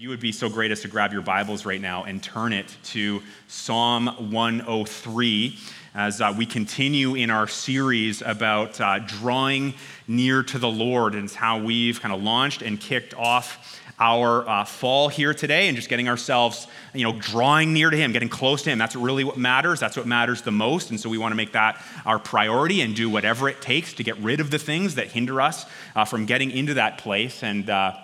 [0.00, 2.72] You would be so great as to grab your Bibles right now and turn it
[2.84, 5.58] to Psalm 103
[5.92, 9.74] as uh, we continue in our series about uh, drawing
[10.06, 14.64] near to the Lord and how we've kind of launched and kicked off our uh,
[14.64, 18.62] fall here today and just getting ourselves, you know, drawing near to Him, getting close
[18.62, 18.78] to Him.
[18.78, 19.80] That's really what matters.
[19.80, 20.90] That's what matters the most.
[20.90, 24.04] And so we want to make that our priority and do whatever it takes to
[24.04, 27.42] get rid of the things that hinder us uh, from getting into that place.
[27.42, 27.96] And uh,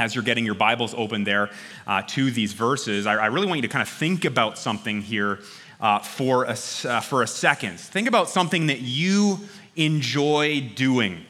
[0.00, 1.50] as you're getting your Bibles open there
[1.86, 5.02] uh, to these verses, I, I, really want you to kind of think about something
[5.02, 5.40] here
[5.80, 7.78] uh, for, a, uh, for a second.
[7.78, 9.38] Think about something that you
[9.76, 11.24] enjoy doing.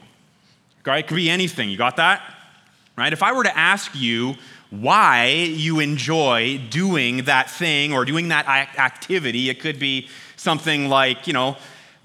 [0.87, 1.05] Right?
[1.05, 1.69] It could be anything.
[1.69, 2.23] You got that?
[2.97, 3.13] Right?
[3.13, 4.35] If I were to ask you
[4.71, 8.47] why you enjoy doing that thing or doing that
[8.79, 11.57] activity, it could be something like, you know,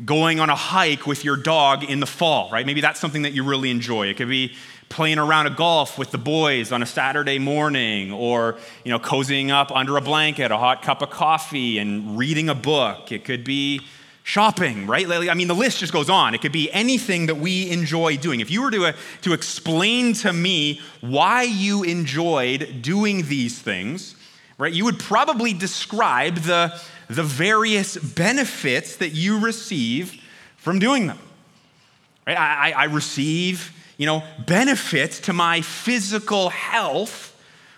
[0.03, 2.65] going on a hike with your dog in the fall, right?
[2.65, 4.07] Maybe that's something that you really enjoy.
[4.07, 4.55] It could be
[4.89, 9.49] playing around a golf with the boys on a Saturday morning or, you know, cozying
[9.49, 13.11] up under a blanket, a hot cup of coffee and reading a book.
[13.11, 13.81] It could be
[14.23, 15.07] shopping, right?
[15.29, 16.33] I mean, the list just goes on.
[16.33, 18.39] It could be anything that we enjoy doing.
[18.39, 24.15] If you were to, uh, to explain to me why you enjoyed doing these things,
[24.57, 30.19] right, you would probably describe the, the various benefits that you receive
[30.57, 31.19] from doing them.
[32.25, 32.37] Right?
[32.37, 37.31] I, I receive you know, benefits to my physical health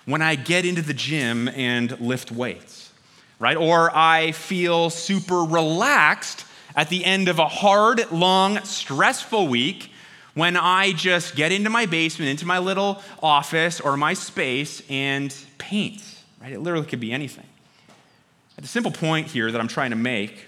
[0.05, 2.91] when I get into the gym and lift weights,
[3.39, 3.57] right?
[3.57, 6.45] Or I feel super relaxed
[6.75, 9.91] at the end of a hard, long, stressful week
[10.33, 15.35] when I just get into my basement, into my little office or my space and
[15.57, 16.03] paint,
[16.41, 16.53] right?
[16.53, 17.45] It literally could be anything.
[18.55, 20.45] The simple point here that I'm trying to make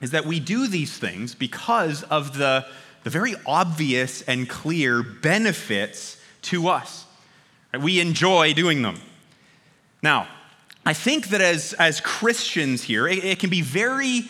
[0.00, 2.66] is that we do these things because of the
[3.08, 7.06] the very obvious and clear benefits to us.
[7.80, 9.00] We enjoy doing them.
[10.02, 10.28] Now,
[10.84, 14.24] I think that as, as Christians here, it, it can be very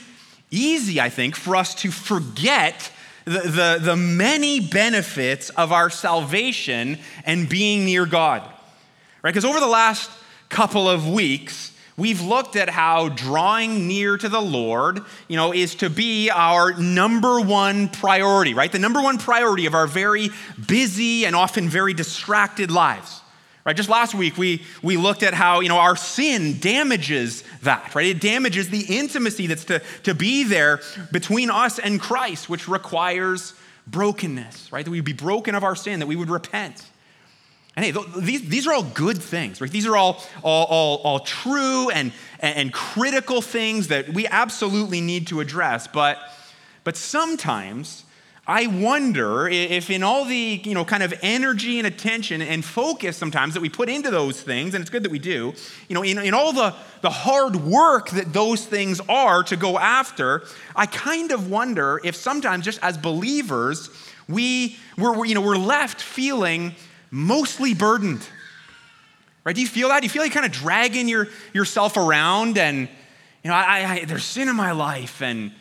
[0.53, 2.93] easy, I think, for us to forget
[3.25, 8.43] the, the, the many benefits of our salvation and being near God.
[9.23, 9.33] Right?
[9.33, 10.09] Because over the last
[10.51, 15.75] couple of weeks, we've looked at how drawing near to the Lord, you know, is
[15.77, 18.73] to be our number one priority, right?
[18.73, 20.31] The number one priority of our very
[20.67, 23.21] busy and often very distracted lives.
[23.67, 23.77] Right?
[23.77, 28.07] Just last week we we looked at how, you know, our sin damages that, right?
[28.07, 30.81] It damages the intimacy that's to, to be there
[31.13, 33.53] between us and Christ, which requires
[33.87, 34.87] brokenness, right?
[34.87, 36.83] That we would be broken of our sin, that we would repent.
[37.79, 39.71] And hey, these, these are all good things, right?
[39.71, 45.29] These are all, all, all, all true and, and critical things that we absolutely need
[45.29, 45.87] to address.
[45.87, 46.19] But,
[46.83, 48.03] but sometimes
[48.49, 53.17] I wonder if in all the you know, kind of energy and attention and focus
[53.17, 55.55] sometimes that we put into those things, and it's good that we do,
[55.89, 59.79] you know, in, in all the, the hard work that those things are to go
[59.79, 60.43] after,
[60.75, 63.89] I kind of wonder if sometimes just as believers,
[64.29, 66.75] we, we're, you know, we're left feeling
[67.11, 68.27] mostly burdened.
[69.45, 69.55] Right?
[69.55, 70.01] Do you feel that?
[70.01, 72.89] Do you feel like kind of dragging your, yourself around and,
[73.43, 75.53] you know, I, I, there's sin in my life and,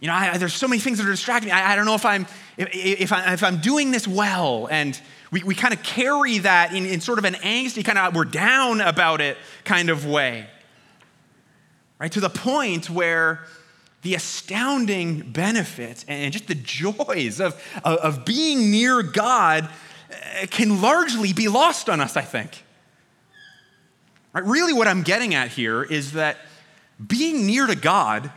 [0.00, 1.52] you know, I, there's so many things that are distracting me.
[1.52, 2.26] I, I don't know if I'm,
[2.56, 4.68] if, if, I, if I'm doing this well.
[4.70, 4.98] And
[5.30, 8.24] we, we kind of carry that in, in sort of an angsty kind of, we're
[8.24, 10.46] down about it kind of way.
[11.98, 12.12] Right?
[12.12, 13.44] To the point where
[14.02, 19.68] the astounding benefits and just the joys of, of, of being near God
[20.10, 22.64] Uh, can largely be lost on us, I think.
[24.32, 24.44] Right?
[24.44, 26.38] Really, what I'm getting at here is that
[27.04, 28.30] being near to God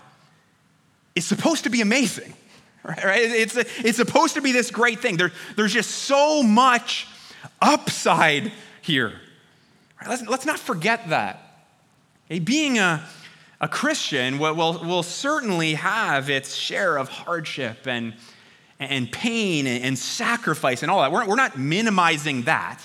[1.16, 2.34] is supposed to be amazing.
[2.84, 3.22] Right?
[3.22, 5.16] It's, it's supposed to be this great thing.
[5.16, 7.08] There, there's just so much
[7.62, 9.14] upside here.
[10.02, 10.10] Right?
[10.10, 11.68] Let's, let's not forget that.
[12.26, 12.40] Okay?
[12.40, 13.06] Being a,
[13.60, 18.16] a Christian will, will, will certainly have its share of hardship and,
[18.82, 21.12] and pain and sacrifice and all that.
[21.12, 22.82] We're, not minimizing that,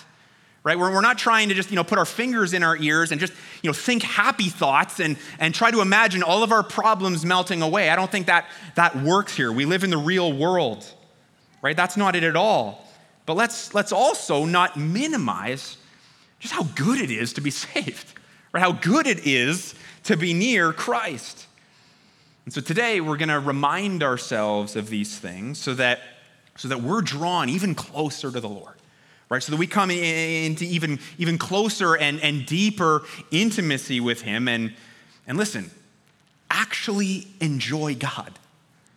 [0.63, 0.79] right?
[0.79, 3.21] We're, we're not trying to just, you know, put our fingers in our ears and
[3.21, 3.33] just,
[3.63, 7.63] you know, think happy thoughts and, and try to imagine all of our problems melting
[7.63, 7.89] away.
[7.89, 9.51] I don't think that, that works here.
[9.51, 10.85] We live in the real world,
[11.63, 11.77] right?
[11.77, 12.87] That's not it at all.
[13.25, 15.79] But let's, let's also not minimize
[16.41, 18.13] just how good it is to be saved,
[18.53, 18.61] right?
[18.61, 21.47] How good it is to be near Christ.
[22.47, 25.99] And so today we're going to remind ourselves of these things so that,
[26.57, 28.77] so that we're drawn even closer to the Lord,
[29.29, 29.43] right?
[29.43, 33.03] So that we come into even, even closer and, and deeper
[33.33, 34.47] intimacy with Him.
[34.47, 34.75] And,
[35.27, 35.73] and listen,
[36.49, 38.39] actually enjoy God,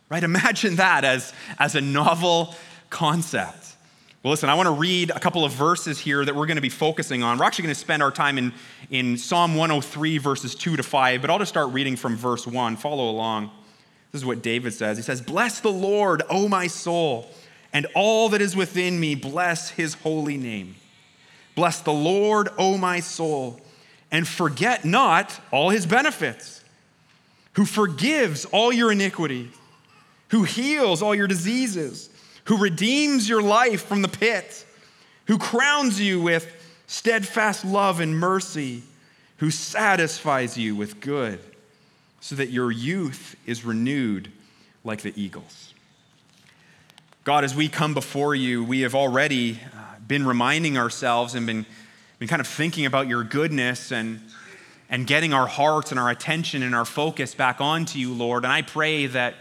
[0.10, 0.24] right?
[0.24, 2.54] Imagine that as, as a novel
[2.92, 3.69] concept.
[4.22, 6.62] Well, listen, I want to read a couple of verses here that we're going to
[6.62, 7.38] be focusing on.
[7.38, 8.52] We're actually going to spend our time in,
[8.90, 12.76] in Psalm 103, verses 2 to 5, but I'll just start reading from verse 1.
[12.76, 13.50] Follow along.
[14.12, 14.98] This is what David says.
[14.98, 17.32] He says, Bless the Lord, O my soul,
[17.72, 20.76] and all that is within me, bless his holy name.
[21.56, 23.62] Bless the Lord, O my soul,
[24.12, 26.62] and forget not all his benefits,
[27.54, 29.50] who forgives all your iniquity,
[30.32, 32.10] who heals all your diseases
[32.46, 34.66] who redeems your life from the pit,
[35.26, 36.52] who crowns you with
[36.88, 38.84] steadfast love and mercy,
[39.38, 41.40] who satisfies you with good,
[42.20, 44.32] so that your youth is renewed
[44.84, 45.74] like the eagles.
[47.24, 51.66] God, as we come before you, we have already uh, been reminding ourselves and been,
[52.18, 54.20] been kind of thinking about your goodness and,
[54.90, 58.46] and getting our hearts and our attention and our focus back onto you, Lord.
[58.46, 59.36] And I pray that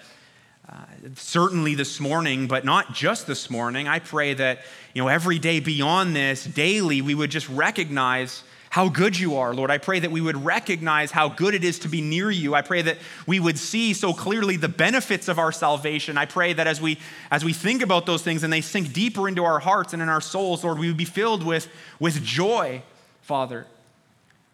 [1.14, 3.88] certainly this morning, but not just this morning.
[3.88, 4.60] I pray that,
[4.94, 9.54] you know, every day beyond this, daily, we would just recognize how good you are,
[9.54, 9.70] Lord.
[9.70, 12.54] I pray that we would recognize how good it is to be near you.
[12.54, 16.18] I pray that we would see so clearly the benefits of our salvation.
[16.18, 16.98] I pray that as we
[17.30, 20.08] as we think about those things and they sink deeper into our hearts and in
[20.08, 21.68] our souls, Lord, we would be filled with,
[21.98, 22.82] with joy,
[23.22, 23.66] Father.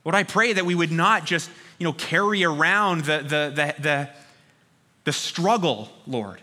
[0.04, 3.82] Lord, I pray that we would not just, you know, carry around the the the,
[3.82, 4.10] the
[5.04, 6.40] the struggle, Lord,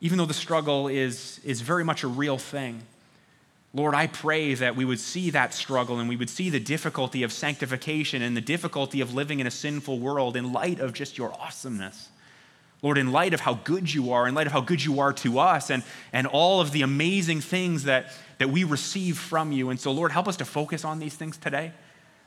[0.00, 2.82] even though the struggle is, is very much a real thing,
[3.72, 7.24] Lord, I pray that we would see that struggle and we would see the difficulty
[7.24, 11.18] of sanctification and the difficulty of living in a sinful world in light of just
[11.18, 12.08] your awesomeness.
[12.82, 15.12] Lord, in light of how good you are, in light of how good you are
[15.14, 19.70] to us, and, and all of the amazing things that, that we receive from you.
[19.70, 21.72] And so, Lord, help us to focus on these things today.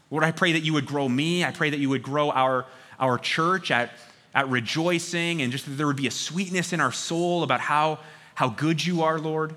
[0.10, 1.46] Lord, I pray that you would grow me.
[1.46, 2.66] I pray that you would grow our,
[3.00, 3.92] our church at,
[4.38, 7.98] at rejoicing and just that there would be a sweetness in our soul about how,
[8.36, 9.56] how good you are, Lord.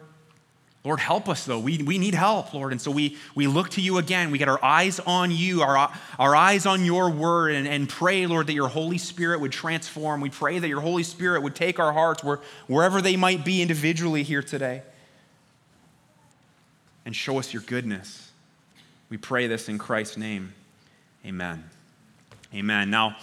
[0.85, 1.59] Lord, help us though.
[1.59, 2.73] We, we need help, Lord.
[2.73, 4.31] And so we, we look to you again.
[4.31, 8.25] We get our eyes on you, our, our eyes on your word, and, and pray,
[8.25, 10.23] Lord, that your Holy Spirit would transform.
[10.23, 13.61] We pray that your Holy Spirit would take our hearts where, wherever they might be
[13.61, 14.81] individually here today
[17.05, 18.33] and show us your goodness.
[19.11, 20.55] We pray this in Christ's name.
[21.27, 21.69] Amen.
[22.55, 22.89] Amen.
[22.89, 23.19] Now,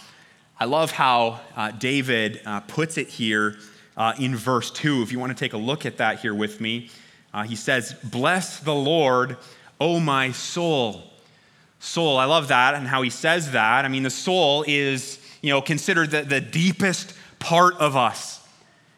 [0.60, 3.56] I love how uh, David uh, puts it here
[3.96, 5.02] uh, in verse 2.
[5.02, 6.90] If you want to take a look at that here with me,
[7.32, 9.36] uh, he says, Bless the Lord,
[9.80, 11.12] O my soul.
[11.78, 13.84] Soul, I love that and how he says that.
[13.84, 18.44] I mean, the soul is, you know, considered the, the deepest part of us.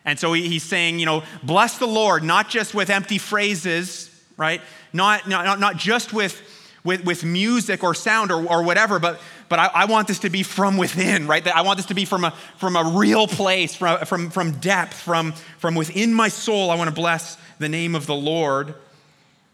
[0.06, 4.08] And so he, he's saying, you know, bless the Lord, not just with empty phrases,
[4.38, 4.62] right?
[4.94, 6.40] Not, not, not just with,
[6.84, 10.30] with, with music or sound or, or whatever, but, but I, I, want this to
[10.30, 11.46] be from within, right?
[11.46, 14.94] I want this to be from a, from a real place, from, from, from depth,
[14.94, 16.70] from, from within my soul.
[16.70, 18.74] I want to bless the name of the Lord.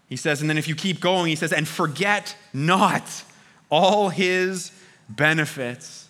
[0.09, 3.25] He says, and then if you keep going, he says, and forget not
[3.71, 4.71] all his
[5.09, 6.09] benefits.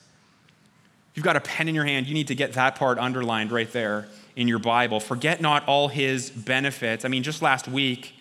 [1.15, 3.73] You've got a pen in your hand, you need to get that part underlined right
[3.73, 5.01] there in your Bible.
[5.01, 7.07] Forget not all his benefits.
[7.07, 8.16] I mean, just last week,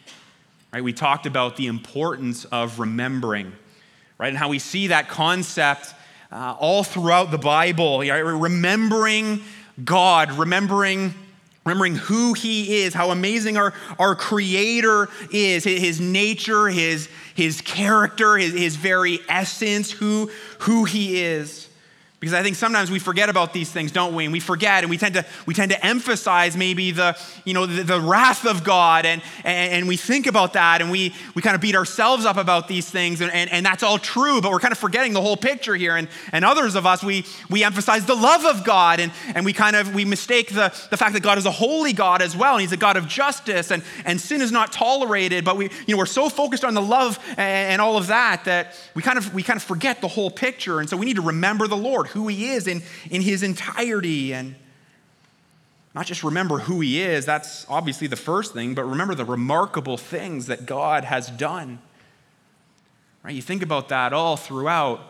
[0.75, 3.53] right, we talked about the importance of remembering
[4.17, 4.29] right?
[4.29, 5.93] And how we see that concept
[6.31, 7.99] uh, all throughout the Bible.
[7.99, 8.19] Right?
[8.19, 9.41] Remembering
[9.83, 11.13] God, remembering
[11.65, 18.37] remembering who he is, how amazing our, our creator is, his nature, his, his character,
[18.37, 20.29] his, his very essence, who,
[20.59, 21.67] who he is.
[22.25, 24.23] Because I think sometimes we forget about these things, don't we?
[24.23, 27.67] And we forget and we tend to, we tend to emphasize maybe the, you know,
[27.67, 31.43] the, the wrath of God and, and, and, we think about that and we, we
[31.43, 34.49] kind of beat ourselves up about these things and, and, and that's all true, but
[34.49, 35.95] we're kind of forgetting the whole picture here.
[35.95, 39.53] And, and others of us, we, we emphasize the love of God and, and we
[39.53, 42.53] kind of, we mistake the, the fact that God is a holy God as well
[42.53, 45.93] and he's a God of justice and, and sin is not tolerated, but we, you
[45.93, 47.39] know, we're so focused on the love and,
[47.73, 50.79] and all of that that we kind of, we kind of forget the whole picture.
[50.79, 52.81] And so we need to remember the Lord who he is in,
[53.11, 54.55] in his entirety and
[55.93, 59.97] not just remember who he is, that's obviously the first thing, but remember the remarkable
[59.97, 61.79] things that God has done.
[63.23, 63.35] Right?
[63.35, 65.01] You think about that all throughout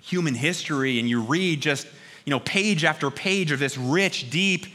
[0.00, 1.86] human history and you read just,
[2.24, 4.66] you know, page after page of this rich, deep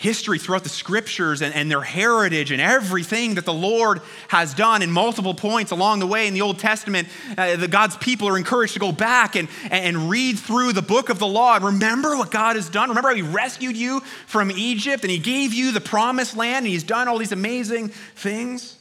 [0.00, 4.80] history throughout the scriptures and, and, their heritage and everything that the Lord has done
[4.80, 7.06] in multiple points along the way in the Old Testament.
[7.36, 11.10] Uh, the God's people are encouraged to go back and, and read through the book
[11.10, 12.88] of the law and remember what God has done.
[12.88, 16.68] Remember how He rescued you from Egypt and He gave you the promised land and
[16.68, 18.78] He's done all these amazing things.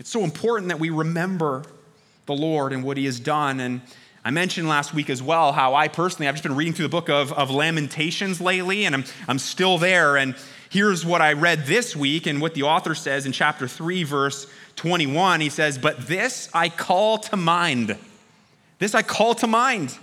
[0.00, 1.62] It's so important that we remember
[2.26, 3.60] the Lord and what He has done.
[3.60, 3.80] And
[4.24, 6.90] I mentioned last week as well how I personally, I've just been reading through the
[6.90, 10.16] book of, of Lamentations lately, and I'm, I'm still there.
[10.16, 10.36] And
[10.70, 14.46] here's what I read this week and what the author says in chapter 3, verse
[14.76, 15.40] 21.
[15.40, 17.98] He says, But this I call to mind.
[18.78, 19.98] This I call to mind.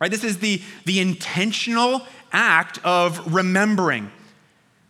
[0.00, 0.10] Right?
[0.10, 4.12] This is the, the intentional act of remembering.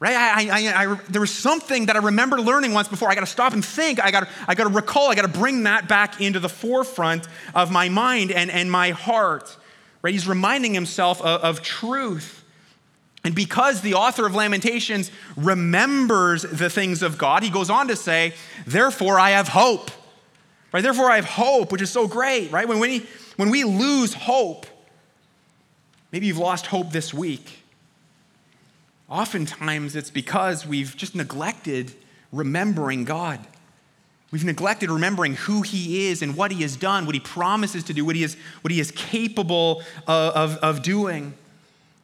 [0.01, 0.15] Right?
[0.15, 3.11] I, I, I, there was something that I remember learning once before.
[3.11, 4.03] I got to stop and think.
[4.03, 5.11] I got I to recall.
[5.11, 8.91] I got to bring that back into the forefront of my mind and, and my
[8.91, 9.57] heart.
[10.03, 10.13] Right?
[10.13, 12.45] He's reminding himself of, of truth.
[13.25, 17.97] And because the author of Lamentations remembers the things of God, he goes on to
[17.97, 18.35] say,
[18.67, 19.91] Therefore I have hope.
[20.73, 20.83] Right?
[20.83, 22.69] Therefore I have hope, which is so great, right?
[22.69, 23.05] When we,
[23.37, 24.67] when we lose hope,
[26.13, 27.65] maybe you've lost hope this week.
[29.09, 31.95] Oftentimes it's because we've just neglected
[32.33, 33.41] remembering God.
[34.31, 37.95] We've neglected remembering who He is and what He has done, what He promises to
[37.95, 41.33] do, what He is, what he is capable of, of, of doing.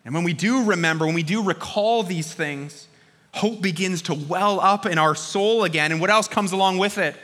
[0.04, 2.88] And when we do remember, when we do recall these things,
[3.32, 5.92] hope begins to well up in our soul again.
[5.92, 7.16] And what else comes along with it?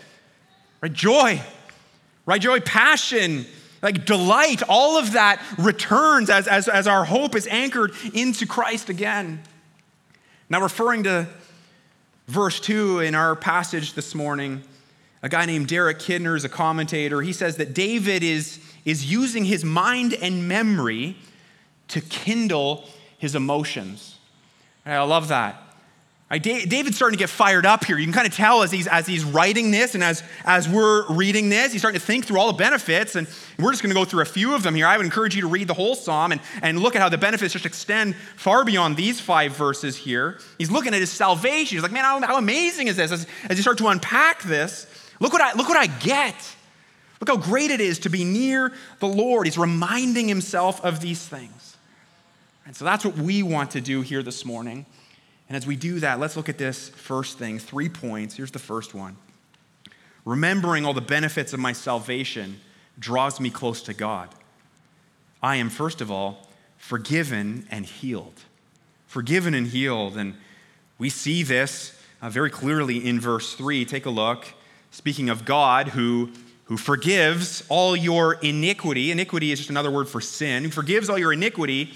[0.83, 0.93] Right?
[0.93, 1.41] Joy,
[2.27, 2.41] right?
[2.41, 3.47] Joy, passion,
[3.81, 8.91] like delight, all of that returns as, as, as our hope is anchored into Christ
[8.91, 9.43] again.
[10.51, 11.29] Now, referring to
[12.27, 14.65] verse 2 in our passage this morning,
[15.23, 17.23] a guy named Derek Kidner is a commentator.
[17.23, 21.17] He says that David is, is using his mind and memory
[21.89, 22.85] to kindle
[23.17, 24.17] his emotions.
[24.85, 25.63] I love that.
[26.39, 27.99] David's starting to get fired up here.
[27.99, 31.05] You can kind of tell as he's, as he's writing this and as, as we're
[31.09, 33.17] reading this, he's starting to think through all the benefits.
[33.17, 33.27] And
[33.59, 34.87] we're just going to go through a few of them here.
[34.87, 37.19] I would encourage you to read the whole psalm and, and look at how the
[37.19, 40.39] benefits just extend far beyond these five verses here.
[40.57, 41.77] He's looking at his salvation.
[41.77, 43.11] He's like, man, how, how amazing is this?
[43.11, 44.87] As, as you start to unpack this,
[45.19, 46.37] look what, I, look what I get.
[47.21, 49.49] Look how great it is to be near the Lord.
[49.49, 51.77] He's reminding himself of these things.
[52.67, 54.87] And so that's what we want to do here this morning.
[55.51, 58.37] And as we do that, let's look at this first thing three points.
[58.37, 59.17] Here's the first one
[60.25, 62.61] Remembering all the benefits of my salvation
[63.01, 64.29] draws me close to God.
[65.43, 66.47] I am, first of all,
[66.79, 68.41] forgiven and healed.
[69.09, 70.17] Forgiven and healed.
[70.17, 70.35] And
[70.99, 73.85] we see this uh, very clearly in verse 3.
[73.85, 74.47] Take a look.
[74.93, 76.31] Speaking of God who,
[76.67, 81.19] who forgives all your iniquity, iniquity is just another word for sin, who forgives all
[81.19, 81.95] your iniquity,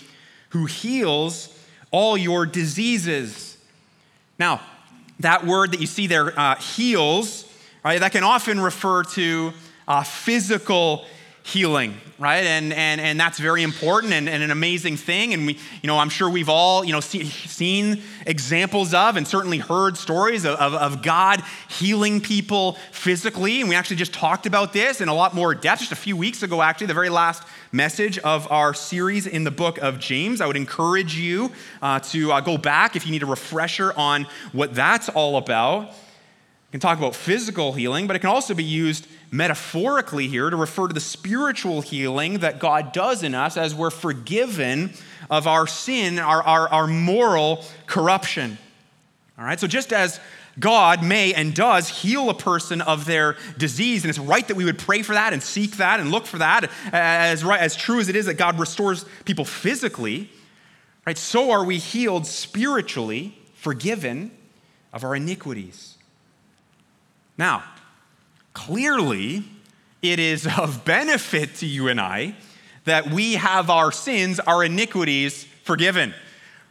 [0.48, 1.53] who heals
[1.94, 3.56] all your diseases.
[4.36, 4.60] Now,
[5.20, 7.48] that word that you see there, uh, heals,
[7.84, 9.52] right, that can often refer to
[9.86, 11.04] uh, physical
[11.44, 12.42] healing, right?
[12.42, 15.34] And, and, and that's very important and, and, an amazing thing.
[15.34, 19.28] And we, you know, I'm sure we've all, you know, see, seen examples of and
[19.28, 23.60] certainly heard stories of, of, of, God healing people physically.
[23.60, 26.16] And we actually just talked about this in a lot more depth just a few
[26.16, 27.44] weeks ago, actually, the very last
[27.74, 30.40] message of our series in the book of James.
[30.40, 31.50] I would encourage you
[31.82, 35.88] uh, to uh, go back if you need a refresher on what that's all about.
[35.88, 40.56] We can talk about physical healing, but it can also be used metaphorically here to
[40.56, 44.92] refer to the spiritual healing that God does in us as we're forgiven
[45.28, 48.56] of our sin, our, our, our moral corruption.
[49.38, 50.20] All right, so just as
[50.58, 54.64] God may and does heal a person of their disease, and it's right that we
[54.64, 57.98] would pray for that and seek that and look for that, as, right, as true
[57.98, 60.30] as it is that God restores people physically,
[61.04, 64.30] right, so are we healed spiritually, forgiven
[64.92, 65.98] of our iniquities.
[67.36, 67.64] Now,
[68.54, 69.44] Clearly,
[70.00, 72.36] it is of benefit to you and I
[72.84, 76.14] that we have our sins, our iniquities forgiven.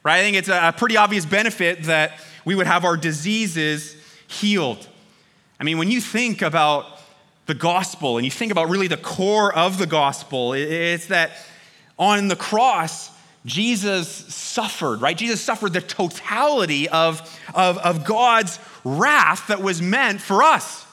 [0.04, 0.20] Right?
[0.20, 3.96] I think it's a pretty obvious benefit that we would have our diseases
[4.28, 4.88] healed.
[5.60, 6.86] I mean, when you think about
[7.46, 11.32] the gospel and you think about really the core of the gospel, it's that
[11.98, 13.12] on the cross,
[13.46, 15.18] Jesus suffered, right?
[15.18, 17.22] Jesus suffered the totality of,
[17.54, 20.84] of, of God's wrath that was meant for us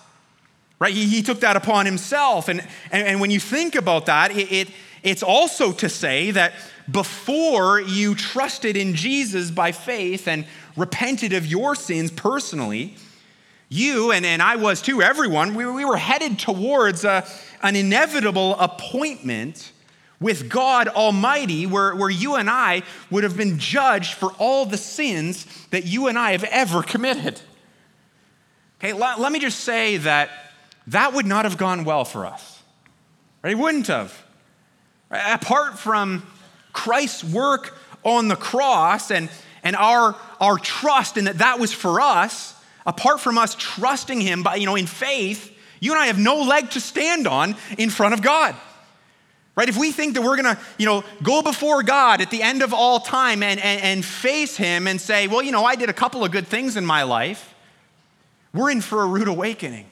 [0.81, 0.95] right?
[0.95, 2.49] He, he took that upon himself.
[2.49, 4.69] And, and, and when you think about that, it, it,
[5.05, 6.55] it's also to say that
[6.91, 10.45] before you trusted in Jesus by faith and
[10.81, 12.97] repented of your sins personally,
[13.69, 17.25] you, and, and I was too, everyone, we, we were headed towards a,
[17.63, 19.71] an inevitable appointment
[20.19, 24.77] with God Almighty, where, where you and I would have been judged for all the
[24.77, 27.41] sins that you and I have ever committed.
[28.79, 30.31] Okay, let, let me just say that
[30.89, 32.63] that would not have gone well for us.
[33.43, 33.53] Right?
[33.53, 34.21] It wouldn't have.
[35.11, 35.35] Right?
[35.35, 36.27] Apart from
[36.73, 39.31] Christ's work on the cross and,
[39.63, 42.55] and our, our trust in that that was for us,
[42.87, 46.43] apart from us trusting Him by, you know, in faith, you and I have no
[46.43, 48.55] leg to stand on in front of God.
[49.57, 49.69] Right?
[49.69, 52.73] If we think that we're to, you know, go before God at the end of
[52.73, 55.93] all time and, and, and face Him and say, well, you know, I did a
[55.93, 57.55] couple of good things in my life,
[58.55, 59.87] we're in for a rude awakening.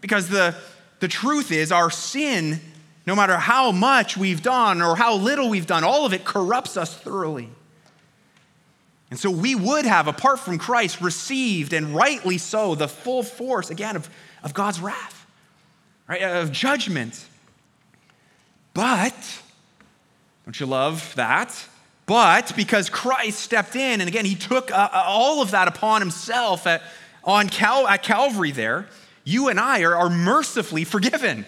[0.00, 0.54] Because the,
[1.00, 2.60] the truth is, our sin,
[3.06, 6.76] no matter how much we've done or how little we've done, all of it corrupts
[6.76, 7.48] us thoroughly.
[9.10, 13.70] And so we would have, apart from Christ, received, and rightly so, the full force,
[13.70, 14.10] again, of,
[14.42, 15.26] of God's wrath,
[16.08, 16.22] right?
[16.22, 17.24] Of judgment.
[18.74, 19.14] But,
[20.44, 21.66] don't you love that?
[22.06, 26.00] But because Christ stepped in, and again, he took uh, uh, all of that upon
[26.00, 26.82] himself at,
[27.24, 28.88] on Cal- at Calvary there,
[29.24, 31.46] you and I are, are mercifully forgiven.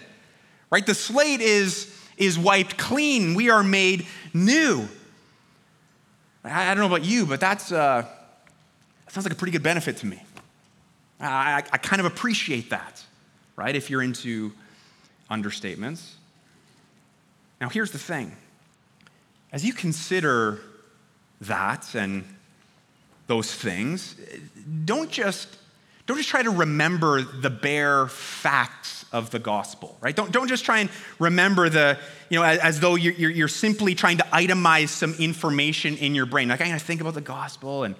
[0.69, 0.85] Right?
[0.85, 3.35] The slate is, is wiped clean.
[3.35, 4.87] We are made new.
[6.43, 8.05] I, I don't know about you, but that's, uh,
[9.05, 10.21] that sounds like a pretty good benefit to me.
[11.19, 13.03] I, I, I kind of appreciate that,
[13.55, 13.75] right?
[13.75, 14.51] If you're into
[15.29, 16.13] understatements.
[17.61, 18.35] Now, here's the thing
[19.51, 20.61] as you consider
[21.41, 22.23] that and
[23.27, 24.15] those things,
[24.85, 25.55] don't just,
[26.09, 30.15] don't just try to remember the bare facts of the gospel, right?
[30.15, 30.89] Don't, don't just try and
[31.19, 31.99] remember the,
[32.31, 36.15] you know, as, as though you're, you're, you're, simply trying to itemize some information in
[36.15, 36.47] your brain.
[36.47, 37.93] Like, I gotta think about the gospel and,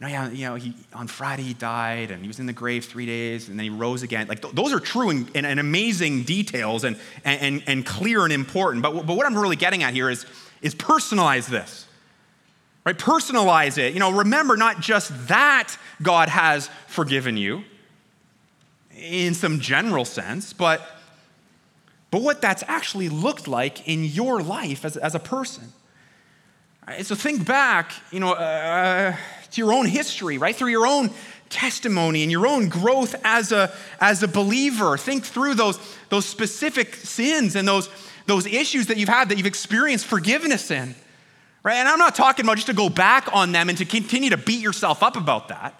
[0.00, 2.86] know, yeah, you know he, on Friday he died and he was in the grave
[2.86, 4.28] three days and then he rose again.
[4.28, 8.32] Like, th- those are true and, and, and amazing details and, and, and clear and
[8.32, 8.82] important.
[8.82, 10.24] But, but what I'm really getting at here is,
[10.62, 11.86] is personalize this
[12.84, 12.98] right?
[12.98, 13.94] Personalize it.
[13.94, 17.64] You know remember not just that god has forgiven you
[18.96, 20.80] in some general sense but
[22.10, 25.72] but what that's actually looked like in your life as, as a person.
[26.86, 29.16] Right, so think back you know uh,
[29.52, 30.54] to your own history right?
[30.54, 31.10] Through your own
[31.48, 34.98] testimony and your own growth as a as a believer.
[34.98, 37.88] Think through those those specific sins and those
[38.26, 40.94] those issues that you've had that you've experienced forgiveness in.
[41.64, 41.76] Right?
[41.76, 44.36] And I'm not talking about just to go back on them and to continue to
[44.36, 45.78] beat yourself up about that.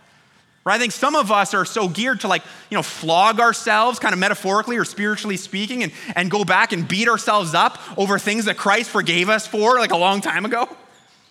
[0.65, 0.77] Right?
[0.77, 4.13] I think some of us are so geared to like, you know, flog ourselves, kind
[4.13, 8.45] of metaphorically or spiritually speaking, and, and go back and beat ourselves up over things
[8.45, 10.69] that Christ forgave us for like a long time ago.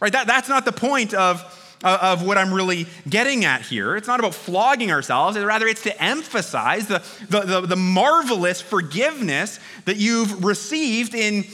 [0.01, 0.11] Right?
[0.11, 1.41] That, that's not the point of,
[1.81, 3.95] of what I'm really getting at here.
[3.95, 9.61] It's not about flogging ourselves, rather, it's to emphasize the, the, the, the marvelous forgiveness
[9.85, 11.45] that you've received in,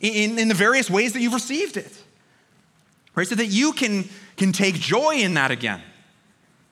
[0.00, 2.02] in, in the various ways that you've received it.
[3.16, 3.26] Right?
[3.26, 5.82] So that you can, can take joy in that again.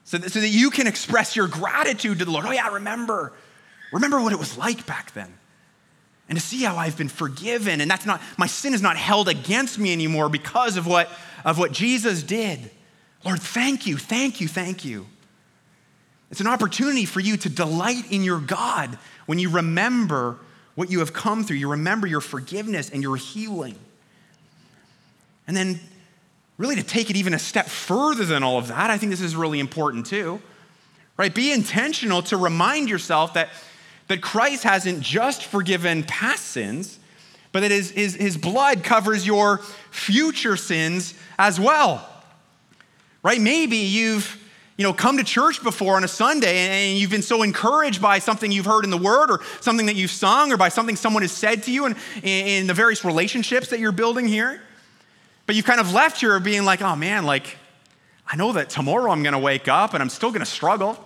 [0.04, 2.44] So that, so that you can express your gratitude to the Lord.
[2.46, 3.33] Oh, yeah, remember.
[3.92, 5.33] Remember what it was like back then.
[6.28, 7.80] And to see how I've been forgiven.
[7.80, 11.09] And that's not, my sin is not held against me anymore because of what,
[11.44, 12.70] of what Jesus did.
[13.24, 15.07] Lord, thank you, thank you, thank you.
[16.30, 20.38] It's an opportunity for you to delight in your God when you remember
[20.74, 21.57] what you have come through.
[21.57, 23.78] You remember your forgiveness and your healing.
[25.46, 25.80] And then,
[26.58, 29.20] really, to take it even a step further than all of that, I think this
[29.20, 30.40] is really important too.
[31.16, 31.34] Right?
[31.34, 33.50] Be intentional to remind yourself that,
[34.08, 36.98] that Christ hasn't just forgiven past sins,
[37.52, 39.58] but that his, his, his blood covers your
[39.90, 42.08] future sins as well
[43.24, 43.40] right?
[43.40, 44.40] Maybe you've
[44.76, 48.18] you know, come to church before on a Sunday and you've been so encouraged by
[48.18, 51.22] something you've heard in the Word or something that you've sung or by something someone
[51.22, 54.60] has said to you in, in the various relationships that you're building here.
[55.46, 57.59] But you've kind of left here being like, oh man, like,
[58.26, 60.98] I know that tomorrow I'm going to wake up and I'm still going to struggle,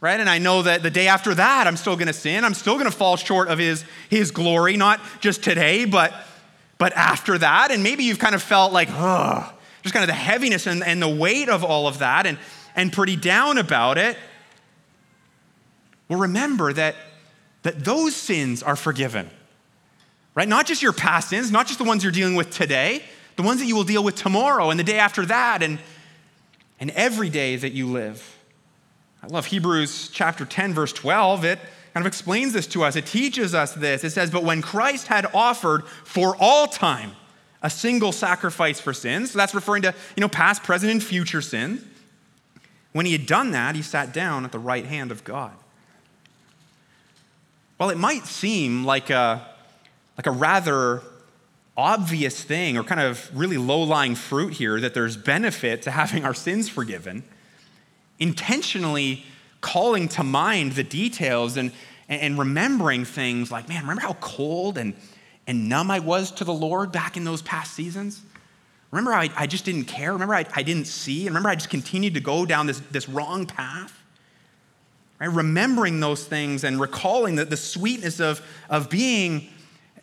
[0.00, 0.18] right?
[0.18, 2.44] And I know that the day after that I'm still going to sin.
[2.44, 6.14] I'm still going to fall short of his, his glory, not just today, but,
[6.78, 7.70] but after that.
[7.70, 11.02] And maybe you've kind of felt like, oh, just kind of the heaviness and, and
[11.02, 12.38] the weight of all of that and,
[12.74, 14.16] and pretty down about it,
[16.08, 16.96] well, remember that,
[17.62, 19.30] that those sins are forgiven,
[20.34, 20.48] right?
[20.48, 23.04] Not just your past sins, not just the ones you're dealing with today,
[23.40, 25.78] the ones that you will deal with tomorrow and the day after that and,
[26.78, 28.36] and every day that you live.
[29.22, 31.46] I love Hebrews chapter 10, verse 12.
[31.46, 31.58] It
[31.94, 32.96] kind of explains this to us.
[32.96, 34.04] It teaches us this.
[34.04, 37.12] It says, But when Christ had offered for all time
[37.62, 39.30] a single sacrifice for sins.
[39.30, 41.88] So that's referring to, you know, past, present, and future sin.
[42.92, 45.52] When he had done that, he sat down at the right hand of God.
[47.78, 49.46] Well, it might seem like a,
[50.18, 51.02] like a rather
[51.76, 56.24] obvious thing or kind of really low lying fruit here that there's benefit to having
[56.24, 57.24] our sins forgiven,
[58.18, 59.24] intentionally
[59.60, 61.72] calling to mind the details and,
[62.08, 64.94] and remembering things like, man, remember how cold and
[65.50, 68.22] and numb I was to the Lord back in those past seasons?
[68.92, 70.12] Remember, I, I just didn't care.
[70.12, 71.26] Remember, I, I didn't see.
[71.26, 74.00] And remember, I just continued to go down this, this wrong path.
[75.20, 75.26] Right?
[75.28, 79.48] Remembering those things and recalling the, the sweetness of, of being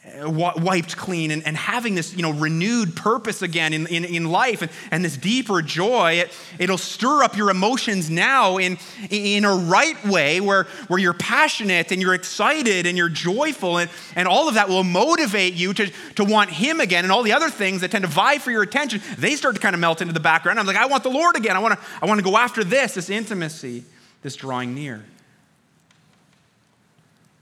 [0.08, 4.30] Uh, wiped clean and, and having this you know renewed purpose again in, in, in
[4.30, 8.78] life and, and this deeper joy it, it'll stir up your emotions now in,
[9.10, 13.90] in a right way where, where you're passionate and you're excited and you're joyful and,
[14.16, 17.34] and all of that will motivate you to, to want him again and all the
[17.34, 20.02] other things that tend to vie for your attention they start to kind of melt
[20.02, 20.60] into the background.
[20.60, 21.56] I'm like i want the lord again.
[21.56, 23.84] I want to i want to go after this this intimacy
[24.22, 25.04] this drawing near.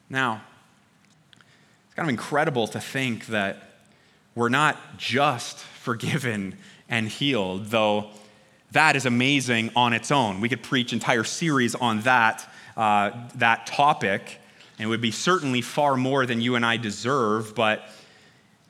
[0.10, 0.42] Now
[1.96, 3.70] it's kind of incredible to think that
[4.36, 6.58] we're not just forgiven
[6.90, 8.10] and healed, though
[8.74, 10.42] that is amazing on its own.
[10.42, 14.42] We could preach entire series on that, uh, that topic,
[14.78, 17.88] and it would be certainly far more than you and I deserve, but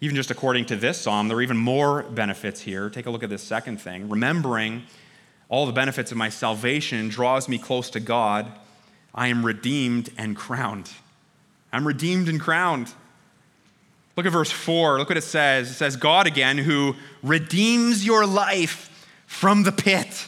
[0.01, 2.91] even just according to this psalm, there are even more benefits here.
[2.91, 4.07] Take a look at this second thing.
[4.07, 4.83] Remembering
[5.49, 8.51] all the benefits of my salvation draws me close to God.
[9.15, 10.91] I am redeemed and crowned.
[11.73, 12.93] I'm redeemed and crowned.
[14.15, 14.97] Look at verse 4.
[14.97, 15.69] Look what it says.
[15.69, 20.27] It says, God again, who redeems your life from the pit.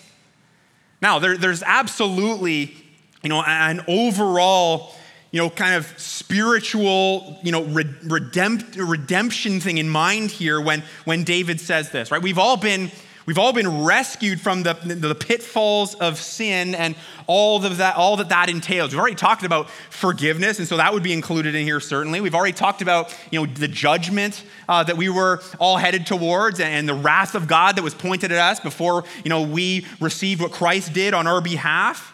[1.01, 2.75] Now, there, there's absolutely,
[3.23, 4.93] you know, an overall,
[5.31, 11.23] you know, kind of spiritual, you know, redempt, redemption thing in mind here when, when
[11.23, 12.21] David says this, right?
[12.21, 12.91] We've all been
[13.27, 16.95] We've all been rescued from the, the pitfalls of sin and
[17.27, 18.91] all of that, all that that entails.
[18.91, 22.21] We've already talked about forgiveness, and so that would be included in here certainly.
[22.21, 26.61] We've already talked about you know the judgment uh, that we were all headed towards,
[26.61, 30.39] and the wrath of God that was pointed at us before you know we received
[30.39, 32.13] what Christ did on our behalf.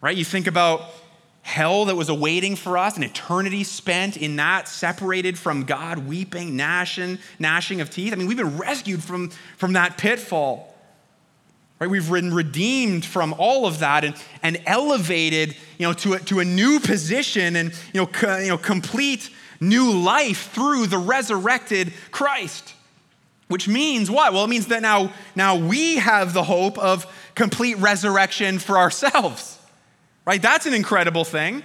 [0.00, 0.16] Right?
[0.16, 0.80] You think about
[1.46, 6.56] hell that was awaiting for us, an eternity spent in that, separated from God, weeping,
[6.56, 8.12] gnashing, gnashing of teeth.
[8.12, 10.74] I mean, we've been rescued from, from that pitfall.
[11.78, 11.88] Right?
[11.88, 16.40] We've been redeemed from all of that and, and elevated you know, to, a, to
[16.40, 19.30] a new position and you know, co, you know, complete
[19.60, 22.74] new life through the resurrected Christ.
[23.46, 24.32] Which means what?
[24.32, 27.06] Well, it means that now, now we have the hope of
[27.36, 29.55] complete resurrection for ourselves
[30.26, 30.42] right?
[30.42, 31.62] That's an incredible thing,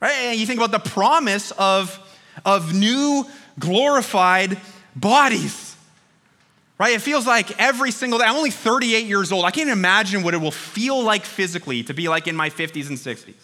[0.00, 0.12] right?
[0.12, 1.98] And you think about the promise of,
[2.44, 3.24] of new
[3.58, 4.58] glorified
[4.94, 5.76] bodies,
[6.78, 6.94] right?
[6.94, 9.44] It feels like every single day, I'm only 38 years old.
[9.44, 12.88] I can't imagine what it will feel like physically to be like in my 50s
[12.88, 13.34] and 60s.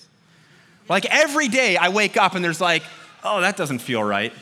[0.89, 2.83] Like every day I wake up and there's like,
[3.23, 4.33] oh, that doesn't feel right,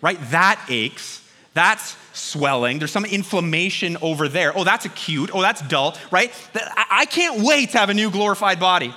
[0.00, 0.18] right?
[0.30, 1.18] That aches.
[1.52, 2.78] That's swelling.
[2.78, 4.56] There's some inflammation over there.
[4.56, 5.30] Oh, that's acute.
[5.32, 6.32] Oh, that's dull, right?
[6.90, 8.94] I can't wait to have a new glorified body.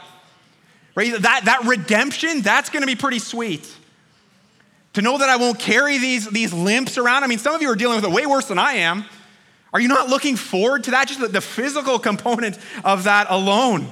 [0.95, 1.13] Right?
[1.21, 3.71] That, that redemption, that's going to be pretty sweet.
[4.93, 7.23] To know that I won't carry these, these limps around.
[7.23, 9.06] I mean, some of you are dealing with it way worse than I am.
[9.73, 11.08] Are you not looking forward to that?
[11.08, 13.91] Just the, the physical component of that alone.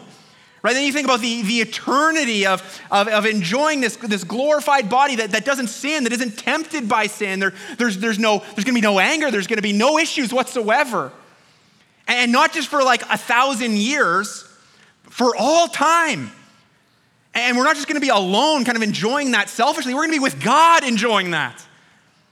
[0.62, 0.74] Right?
[0.74, 2.62] Then you think about the, the eternity of,
[2.92, 7.08] of, of enjoying this, this glorified body that, that doesn't sin, that isn't tempted by
[7.08, 7.40] sin.
[7.40, 9.98] There, there's, there's, no, there's going to be no anger, there's going to be no
[9.98, 11.12] issues whatsoever.
[12.08, 14.48] And not just for like a thousand years,
[15.10, 16.32] for all time.
[17.34, 19.94] And we're not just going to be alone, kind of enjoying that selfishly.
[19.94, 21.66] We're going to be with God enjoying that.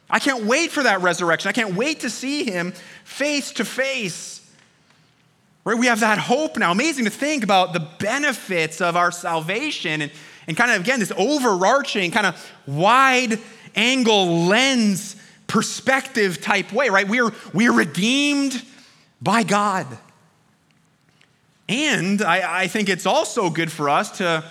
[0.10, 1.50] I can't wait for that resurrection.
[1.50, 4.46] I can't wait to see Him face to face.
[5.64, 5.78] Right?
[5.78, 6.72] We have that hope now.
[6.72, 10.12] Amazing to think about the benefits of our salvation and,
[10.48, 13.40] and kind of, again, this overarching, kind of wide
[13.76, 15.16] angle lens
[15.48, 17.08] perspective type way, right?
[17.08, 18.64] We're, we're redeemed
[19.22, 19.86] by God.
[21.68, 24.44] And I, I think it's also good for us to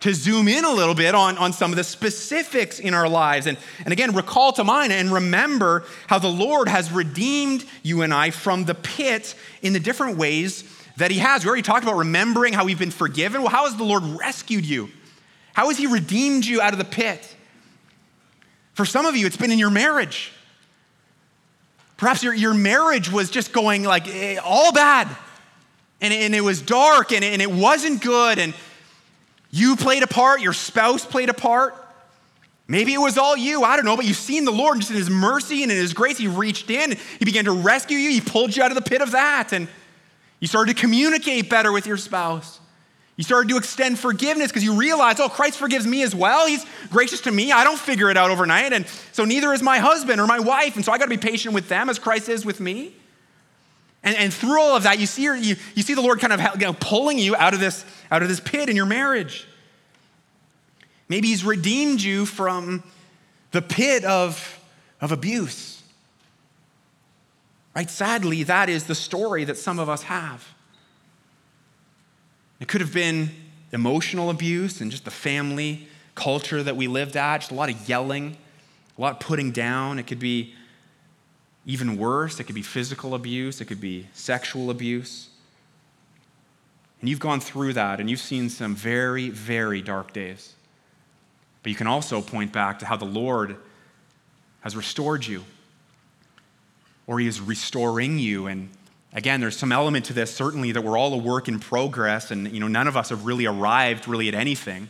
[0.00, 3.46] to zoom in a little bit on, on some of the specifics in our lives.
[3.46, 8.12] And, and again, recall to mind and remember how the Lord has redeemed you and
[8.12, 10.64] I from the pit in the different ways
[10.98, 11.44] that He has.
[11.44, 13.42] We already talked about remembering how we've been forgiven.
[13.42, 14.90] Well, how has the Lord rescued you?
[15.54, 17.34] How has He redeemed you out of the pit?
[18.74, 20.32] For some of you, it's been in your marriage.
[21.96, 25.08] Perhaps your, your marriage was just going like eh, all bad.
[26.02, 28.38] And, and it was dark and, and it wasn't good.
[28.38, 28.52] And,
[29.50, 31.74] you played a part, your spouse played a part.
[32.68, 34.90] Maybe it was all you, I don't know, but you've seen the Lord and just
[34.90, 38.10] in His mercy and in His grace, He reached in, He began to rescue you,
[38.10, 39.68] He pulled you out of the pit of that, and
[40.40, 42.60] you started to communicate better with your spouse.
[43.16, 46.46] You started to extend forgiveness because you realized, oh, Christ forgives me as well.
[46.46, 47.50] He's gracious to me.
[47.50, 48.74] I don't figure it out overnight.
[48.74, 50.76] And so neither is my husband or my wife.
[50.76, 52.94] And so I got to be patient with them as Christ is with me.
[54.06, 56.40] And, and through all of that, you see, you, you see the Lord kind of
[56.60, 59.48] you know, pulling you out of, this, out of this pit in your marriage.
[61.08, 62.84] Maybe He's redeemed you from
[63.50, 64.60] the pit of,
[65.00, 65.82] of abuse.
[67.74, 67.90] Right?
[67.90, 70.54] Sadly, that is the story that some of us have.
[72.60, 73.30] It could have been
[73.72, 77.88] emotional abuse and just the family culture that we lived at, just a lot of
[77.88, 78.36] yelling,
[78.96, 79.98] a lot of putting down.
[79.98, 80.54] It could be
[81.66, 82.38] even worse.
[82.38, 85.28] It could be physical abuse, it could be sexual abuse.
[87.00, 90.54] And you've gone through that and you've seen some very, very dark days.
[91.62, 93.56] But you can also point back to how the Lord
[94.60, 95.44] has restored you,
[97.06, 98.46] or He is restoring you.
[98.46, 98.68] And
[99.12, 102.50] again, there's some element to this, certainly, that we're all a work in progress, and
[102.52, 104.88] you know, none of us have really arrived really at anything.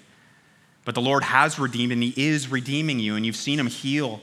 [0.85, 4.21] But the Lord has redeemed, and He is redeeming you, and you've seen Him heal.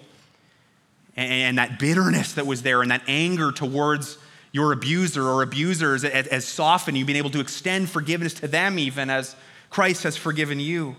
[1.15, 4.17] And that bitterness that was there, and that anger towards
[4.51, 6.97] your abuser or abusers has softened.
[6.97, 9.35] You've been able to extend forgiveness to them, even as
[9.69, 10.95] Christ has forgiven you.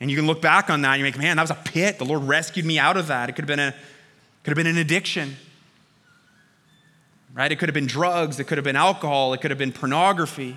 [0.00, 1.98] And you can look back on that and you make, man, that was a pit.
[1.98, 3.28] The Lord rescued me out of that.
[3.28, 3.74] It could have been, a,
[4.42, 5.36] could have been an addiction.
[7.32, 7.50] Right?
[7.50, 8.38] It could have been drugs.
[8.38, 9.32] It could have been alcohol.
[9.32, 10.56] It could have been pornography.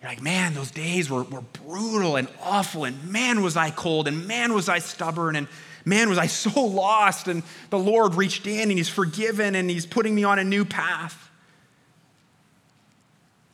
[0.00, 2.84] You're like, man, those days were, were brutal and awful.
[2.84, 4.08] And man, was I cold.
[4.08, 5.36] And man, was I stubborn.
[5.36, 5.48] And
[5.84, 7.28] man, was I so lost.
[7.28, 10.64] And the Lord reached in and He's forgiven and He's putting me on a new
[10.64, 11.30] path.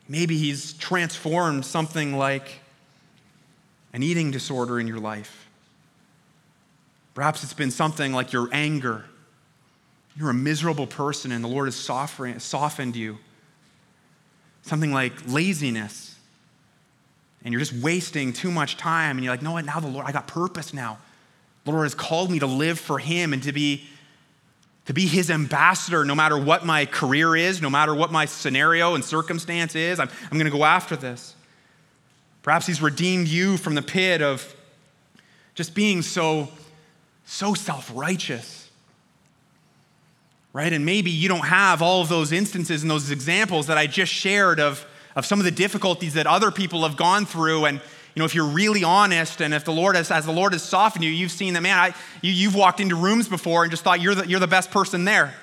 [0.07, 2.59] Maybe He's transformed something like
[3.93, 5.47] an eating disorder in your life.
[7.13, 9.05] Perhaps it's been something like your anger.
[10.15, 13.17] You're a miserable person and the Lord has softened you.
[14.61, 16.15] Something like laziness.
[17.43, 19.17] And you're just wasting too much time.
[19.17, 19.57] And you're like, no?
[19.59, 20.97] Now the Lord, I got purpose now.
[21.69, 23.83] The Lord has called me to live for Him and to be,
[24.85, 28.95] to be His ambassador no matter what my career is, no matter what my scenario
[28.95, 29.99] and circumstance is.
[29.99, 31.35] I'm, I'm going to go after this.
[32.41, 34.55] Perhaps He's redeemed you from the pit of
[35.53, 36.47] just being so,
[37.25, 38.71] so self righteous.
[40.53, 40.73] Right?
[40.73, 44.11] And maybe you don't have all of those instances and those examples that I just
[44.11, 47.65] shared of, of some of the difficulties that other people have gone through.
[47.65, 47.79] And
[48.19, 50.61] you know, if you're really honest and if the Lord has, as the Lord has
[50.61, 53.81] softened you, you've seen that, man, I, you, you've walked into rooms before and just
[53.81, 55.33] thought you're the, you're the best person there.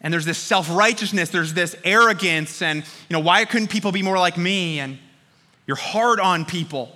[0.00, 4.02] And there's this self righteousness, there's this arrogance, and, you know, why couldn't people be
[4.02, 4.78] more like me?
[4.78, 5.00] And
[5.66, 6.92] you're hard on people.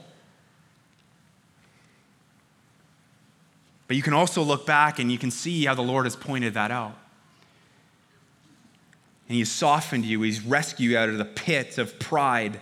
[3.89, 6.55] But you can also look back and you can see how the Lord has pointed
[6.55, 6.97] that out.
[9.29, 12.61] And He's softened you, He's rescued you out of the pit of pride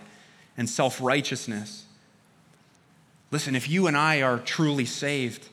[0.57, 1.80] and self righteousness.
[3.31, 5.47] Listen, if you and I are truly saved,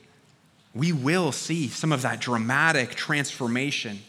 [0.75, 3.99] we will see some of that dramatic transformation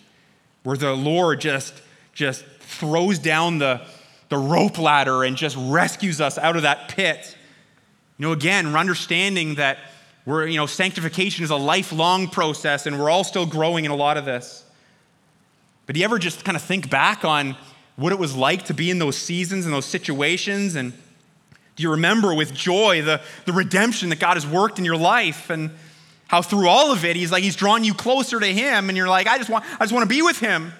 [0.65, 1.75] where the Lord just,
[2.13, 3.81] just throws down the,
[4.29, 7.37] the rope ladder and just rescues us out of that pit.
[8.19, 9.79] You know, again, we're understanding that
[10.27, 13.97] we're, you know, sanctification is a lifelong process and we're all still growing in a
[13.97, 14.65] lot of this.
[15.87, 17.57] But do you ever just kind of think back on
[17.97, 20.75] what it was like to be in those seasons and those situations?
[20.75, 20.93] And
[21.81, 25.71] you remember with joy the, the redemption that God has worked in your life and
[26.29, 29.09] how through all of it, He's like, He's drawn you closer to Him, and you're
[29.09, 30.73] like, I just want, I just want to be with Him.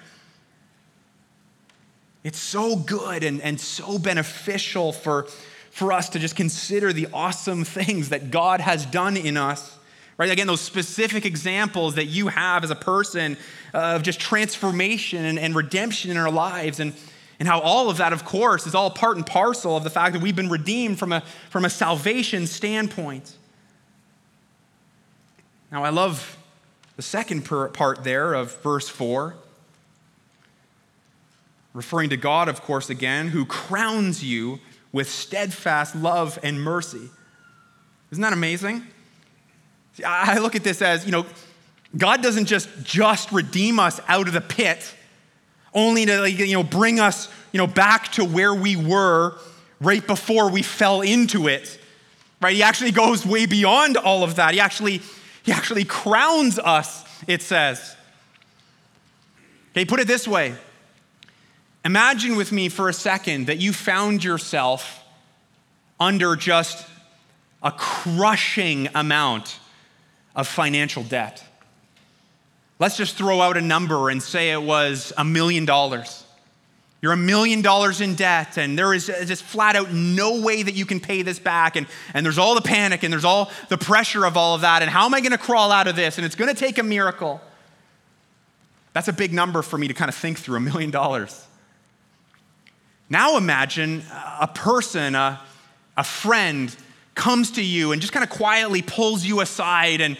[2.23, 5.23] It's so good and, and so beneficial for,
[5.71, 9.77] for us to just consider the awesome things that God has done in us.
[10.17, 10.29] Right?
[10.29, 13.37] Again, those specific examples that you have as a person
[13.73, 16.79] of just transformation and, and redemption in our lives.
[16.79, 16.93] And
[17.41, 20.13] and how all of that, of course, is all part and parcel of the fact
[20.13, 23.35] that we've been redeemed from a, from a salvation standpoint.
[25.71, 26.37] Now, I love
[26.97, 29.33] the second part there of verse 4,
[31.73, 34.59] referring to God, of course, again, who crowns you
[34.91, 37.09] with steadfast love and mercy.
[38.11, 38.85] Isn't that amazing?
[40.05, 41.25] I look at this as, you know,
[41.97, 44.93] God doesn't just just redeem us out of the pit
[45.73, 49.37] only to you know, bring us you know, back to where we were
[49.79, 51.79] right before we fell into it.
[52.39, 52.55] Right?
[52.55, 54.53] He actually goes way beyond all of that.
[54.53, 55.01] He actually,
[55.43, 57.95] he actually crowns us, it says.
[59.71, 60.55] Okay, put it this way.
[61.83, 65.03] Imagine with me for a second that you found yourself
[65.99, 66.87] under just
[67.63, 69.59] a crushing amount
[70.35, 71.43] of financial debt.
[72.81, 76.23] Let's just throw out a number and say it was a million dollars.
[76.99, 80.73] You're a million dollars in debt, and there is just flat out no way that
[80.73, 81.75] you can pay this back.
[81.75, 84.81] And, and there's all the panic, and there's all the pressure of all of that.
[84.81, 86.17] And how am I going to crawl out of this?
[86.17, 87.39] And it's going to take a miracle.
[88.93, 91.45] That's a big number for me to kind of think through a million dollars.
[93.11, 94.01] Now imagine
[94.39, 95.39] a person, a,
[95.95, 96.75] a friend,
[97.13, 100.17] comes to you and just kind of quietly pulls you aside and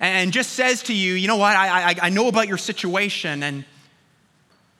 [0.00, 3.42] and just says to you, you know what, I, I, I know about your situation
[3.42, 3.64] and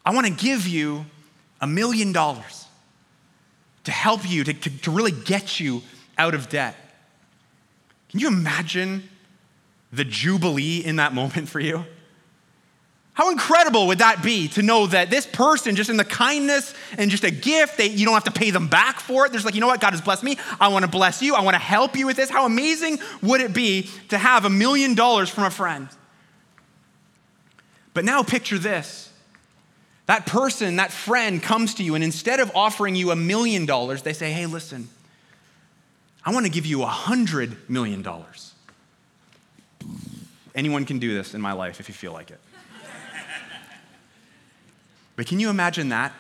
[0.04, 1.04] I want to give you
[1.61, 2.66] a million dollars
[3.85, 5.83] to help you, to, to, to really get you
[6.16, 6.74] out of debt.
[8.09, 9.09] Can you imagine
[9.92, 11.85] the jubilee in that moment for you?
[13.20, 17.11] How incredible would that be to know that this person, just in the kindness and
[17.11, 19.30] just a gift, they, you don't have to pay them back for it.
[19.30, 19.78] There's like, you know what?
[19.78, 20.38] God has blessed me.
[20.59, 21.35] I want to bless you.
[21.35, 22.30] I want to help you with this.
[22.30, 25.90] How amazing would it be to have a million dollars from a friend?
[27.92, 29.12] But now picture this.
[30.06, 34.00] That person, that friend comes to you, and instead of offering you a million dollars,
[34.00, 34.88] they say, hey, listen,
[36.24, 38.54] I want to give you a hundred million dollars.
[40.54, 42.40] Anyone can do this in my life if you feel like it.
[45.20, 46.14] But can you imagine that?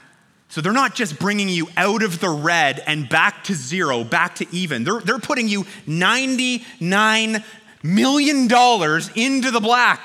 [0.50, 4.34] So they're not just bringing you out of the red and back to zero, back
[4.34, 4.84] to even.
[4.84, 7.42] They're, they're putting you $99
[7.82, 10.00] million into the black.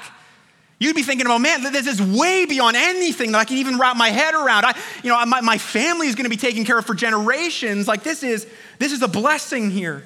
[0.79, 3.97] You'd be thinking about, man, this is way beyond anything that I can even wrap
[3.97, 4.63] my head around.
[4.63, 7.89] I, you know, my, my family is going to be taken care of for generations.
[7.89, 8.47] Like this is,
[8.79, 10.05] this is a blessing here.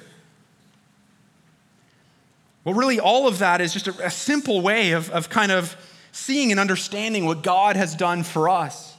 [2.64, 5.76] Well, really, all of that is just a, a simple way of, of kind of
[6.12, 8.90] seeing and understanding what God has done for us.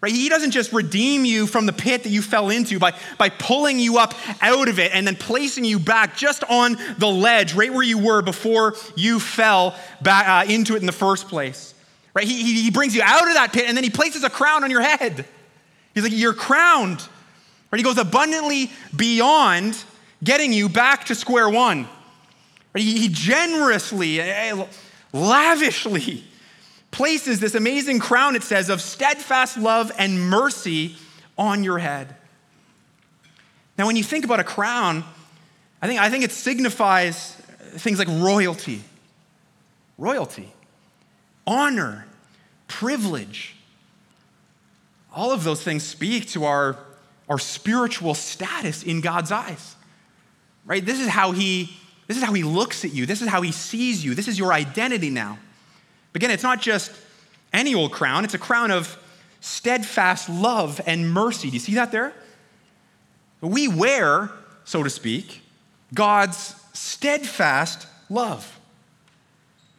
[0.00, 0.12] Right?
[0.12, 3.80] He doesn't just redeem you from the pit that you fell into by, by pulling
[3.80, 7.72] you up out of it and then placing you back just on the ledge, right
[7.72, 11.74] where you were before you fell back uh, into it in the first place.
[12.14, 12.26] Right?
[12.26, 14.70] He, he brings you out of that pit and then he places a crown on
[14.70, 15.24] your head.
[15.94, 17.00] He's like, You're crowned.
[17.72, 17.78] Right?
[17.78, 19.76] He goes abundantly beyond
[20.22, 21.88] getting you back to square one.
[22.72, 22.84] Right?
[22.84, 24.64] He, he generously, eh,
[25.12, 26.24] lavishly
[26.90, 30.96] places this amazing crown, it says, of steadfast love and mercy
[31.36, 32.14] on your head.
[33.76, 35.04] Now, when you think about a crown,
[35.80, 37.32] I think, I think it signifies
[37.76, 38.82] things like royalty,
[39.96, 40.52] royalty,
[41.46, 42.06] honor,
[42.66, 43.54] privilege.
[45.14, 46.76] All of those things speak to our,
[47.28, 49.76] our spiritual status in God's eyes.
[50.66, 50.84] Right?
[50.84, 51.76] This is how he
[52.08, 53.04] this is how he looks at you.
[53.04, 54.14] This is how he sees you.
[54.14, 55.38] This is your identity now.
[56.14, 56.92] Again, it's not just
[57.52, 58.98] any old crown, it's a crown of
[59.40, 61.48] steadfast love and mercy.
[61.48, 62.12] Do you see that there?
[63.40, 64.30] We wear,
[64.64, 65.42] so to speak,
[65.94, 68.58] God's steadfast love.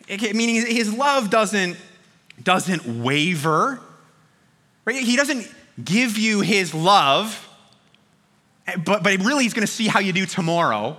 [0.08, 1.78] Meaning his love doesn't,
[2.42, 3.80] doesn't waver.
[4.86, 5.04] Right?
[5.04, 5.48] He doesn't
[5.84, 7.48] give you his love,
[8.86, 10.98] but, but really he's going to see how you do tomorrow.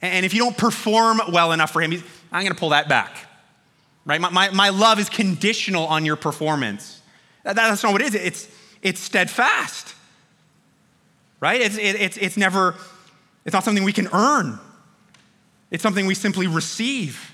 [0.00, 1.92] And if you don't perform well enough for him,
[2.30, 3.28] I'm going to pull that back.
[4.04, 4.20] Right?
[4.20, 7.00] My, my, my love is conditional on your performance.
[7.44, 8.14] That, that's not what it is.
[8.14, 8.48] It's,
[8.82, 9.94] it's steadfast.
[11.40, 11.60] Right?
[11.60, 12.74] It's, it, it's, it's never,
[13.44, 14.58] it's not something we can earn.
[15.70, 17.30] It's something we simply receive.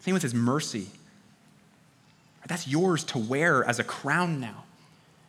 [0.00, 0.88] Same with his mercy.
[2.46, 4.63] That's yours to wear as a crown now.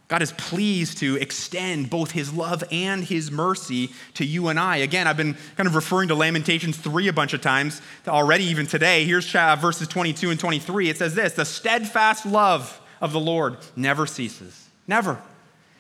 [0.08, 4.78] God is pleased to extend both his love and his mercy to you and I.
[4.78, 8.68] Again, I've been kind of referring to Lamentations 3 a bunch of times already, even
[8.68, 9.04] today.
[9.06, 10.90] Here's verses 22 and 23.
[10.90, 14.70] It says this The steadfast love of the Lord never ceases.
[14.88, 15.20] Never.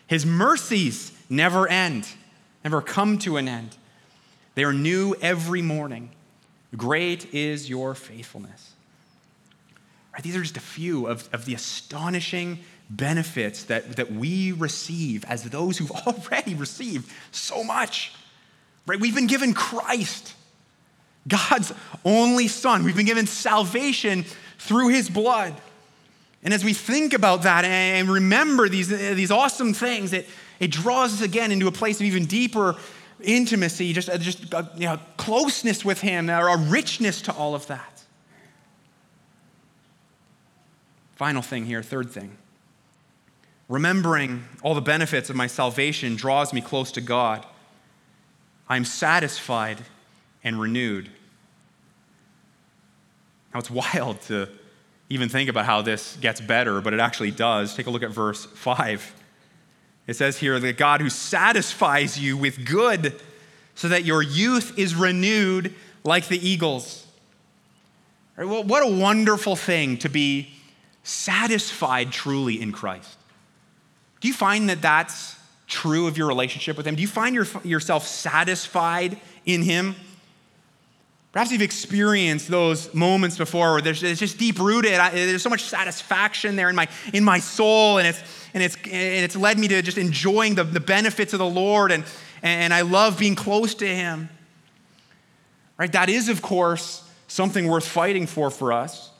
[0.08, 2.08] His mercies never end,
[2.64, 3.76] never come to an end.
[4.56, 6.10] They are new every morning.
[6.76, 8.74] Great is your faithfulness.
[10.14, 12.60] Right, these are just a few of, of the astonishing
[12.90, 18.14] benefits that, that we receive as those who've already received so much.
[18.86, 19.00] Right?
[19.00, 20.34] We've been given Christ,
[21.28, 22.84] God's only Son.
[22.84, 24.26] We've been given salvation
[24.60, 25.56] through his blood.
[26.44, 30.28] And as we think about that and remember these, these awesome things, it,
[30.60, 32.76] it draws us again into a place of even deeper
[33.22, 37.56] intimacy, just, uh, just uh, you know, closeness with him, or a richness to all
[37.56, 38.04] of that.
[41.16, 42.38] Final thing here, third thing.
[43.68, 47.46] Remembering all the benefits of my salvation draws me close to God.
[48.70, 49.80] I'm satisfied
[50.44, 51.10] and renewed.
[53.54, 54.50] Now, it's wild to
[55.10, 57.76] even think about how this gets better, but it actually does.
[57.76, 59.14] Take a look at verse 5.
[60.08, 63.20] It says here that God who satisfies you with good
[63.74, 65.74] so that your youth is renewed
[66.04, 67.06] like the eagles.
[68.38, 70.54] Right, well, what a wonderful thing to be
[71.04, 73.18] satisfied truly in Christ.
[74.26, 75.36] Do you find that that's
[75.68, 76.96] true of your relationship with Him?
[76.96, 79.94] Do you find your, yourself satisfied in Him?
[81.32, 84.94] Perhaps you've experienced those moments before where there's, it's just deep rooted.
[84.94, 88.20] there's so much satisfaction there in my, in my soul, and it's,
[88.56, 91.92] and, it's, and it's led me to just enjoying the, the benefits of the Lord,
[91.92, 92.04] and,
[92.42, 94.28] and I love being close to Him.
[95.78, 95.92] Right?
[95.92, 99.12] That is, of course, something worth fighting for for us.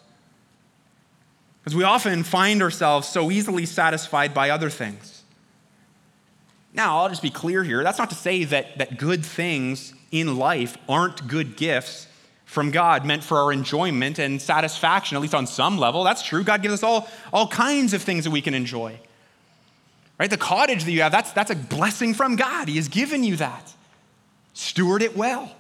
[1.66, 5.24] Because we often find ourselves so easily satisfied by other things.
[6.76, 7.84] Now, I'll just be clear here.
[7.84, 12.06] That's not to say that, that good things in life aren't good gifts
[12.46, 16.04] from God meant for our enjoyment and satisfaction, at least on some level.
[16.04, 16.44] That's true.
[16.44, 19.00] God gives us all, all kinds of things that we can enjoy.
[20.20, 20.30] Right?
[20.30, 22.68] The cottage that you have, that's, that's a blessing from God.
[22.68, 23.74] He has given you that.
[24.54, 25.52] Steward it well.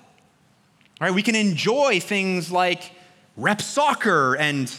[1.02, 1.12] Right?
[1.12, 2.92] We can enjoy things like
[3.36, 4.72] rep soccer and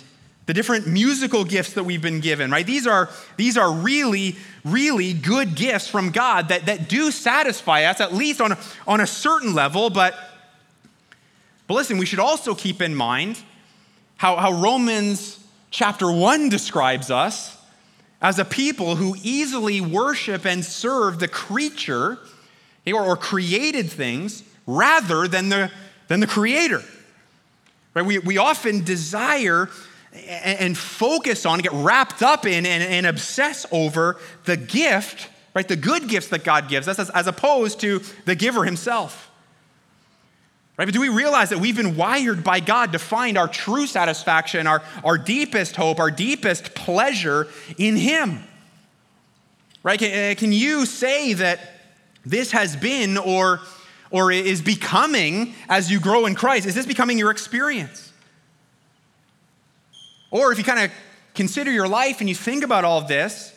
[0.47, 2.64] the different musical gifts that we've been given, right?
[2.64, 8.01] These are, these are really, really good gifts from God that, that do satisfy us,
[8.01, 9.90] at least on, on a certain level.
[9.90, 10.14] But,
[11.66, 13.38] but listen, we should also keep in mind
[14.16, 17.57] how, how Romans chapter 1 describes us
[18.22, 22.18] as a people who easily worship and serve the creature
[22.86, 25.72] or, or created things rather than the,
[26.07, 26.82] than the creator.
[27.94, 28.07] Right?
[28.07, 29.68] We, we often desire
[30.17, 35.67] and focus on, get wrapped up in, and, and obsess over the gift, right?
[35.67, 39.31] The good gifts that God gives us, as, as opposed to the giver himself.
[40.77, 40.85] Right?
[40.85, 44.67] But do we realize that we've been wired by God to find our true satisfaction,
[44.67, 47.49] our, our deepest hope, our deepest pleasure
[47.79, 48.43] in Him?
[49.83, 49.99] Right?
[49.99, 51.61] Can, uh, can you say that
[52.27, 53.61] this has been or,
[54.11, 56.67] or is becoming as you grow in Christ?
[56.67, 58.12] Is this becoming your experience?
[60.31, 60.91] Or if you kind of
[61.35, 63.55] consider your life and you think about all of this,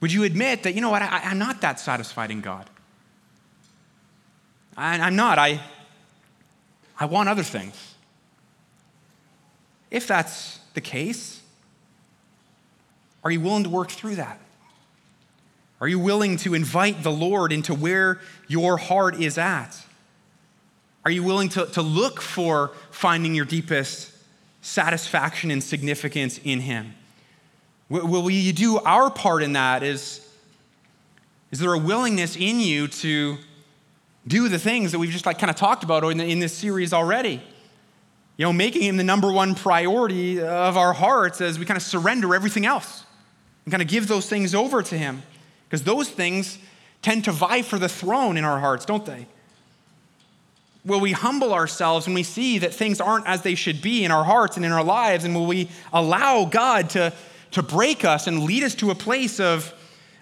[0.00, 2.68] would you admit that, you know what, I, am not that satisfied in God?
[4.76, 5.38] I, I'm not.
[5.38, 5.60] I,
[6.98, 7.94] I want other things.
[9.90, 11.40] If that's the case,
[13.22, 14.40] are you willing to work through that?
[15.80, 19.76] Are you willing to invite the Lord into where your heart is at?
[21.04, 24.10] Are you willing to, to look for finding your deepest
[24.62, 26.94] satisfaction and significance in Him?
[27.90, 29.82] Will, we do our part in that?
[29.82, 30.26] Is,
[31.50, 33.36] is there a willingness in you to
[34.26, 36.54] do the things that we've just like kind of talked about in, the, in this
[36.54, 37.42] series already?
[38.38, 41.82] You know, making Him the number one priority of our hearts as we kind of
[41.82, 43.04] surrender everything else
[43.66, 45.22] and kind of give those things over to Him.
[45.68, 46.58] Because those things
[47.02, 49.26] tend to vie for the throne in our hearts, don't they?
[50.84, 54.10] Will we humble ourselves when we see that things aren't as they should be in
[54.10, 55.24] our hearts and in our lives?
[55.24, 57.12] And will we allow God to,
[57.52, 59.72] to break us and lead us to a place of,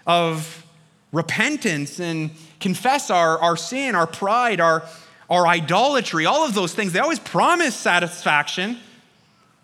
[0.07, 0.65] of
[1.11, 4.83] repentance and confess our, our sin, our pride, our,
[5.29, 6.93] our idolatry, all of those things?
[6.93, 8.79] They always promise satisfaction.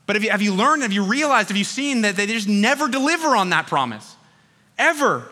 [0.05, 2.49] But have you, have you learned, have you realized, have you seen that they just
[2.49, 4.17] never deliver on that promise?
[4.77, 5.29] Ever.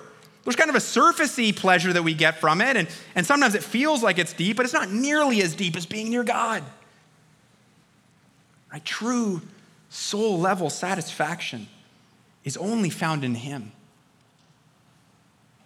[0.47, 3.65] There's kind of a surfacey pleasure that we get from it, and, and sometimes it
[3.65, 6.63] feels like it's deep, but it's not nearly as deep as being near God.
[8.71, 8.85] Right?
[8.85, 9.41] True
[9.89, 11.67] soul level satisfaction
[12.45, 13.73] is only found in Him,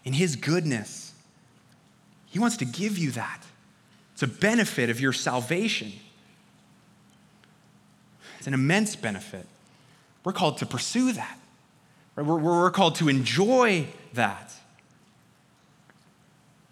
[0.03, 1.13] in His goodness.
[2.25, 3.43] He wants to give you that.
[4.13, 5.93] It's a benefit of your salvation.
[8.39, 9.45] It's an immense benefit.
[10.23, 11.38] We're called to pursue that.
[12.15, 12.25] right?
[12.25, 14.55] We're, we're called to enjoy that.